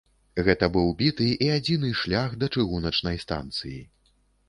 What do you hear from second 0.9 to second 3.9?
біты і адзіны шлях да чыгуначнай станцыі.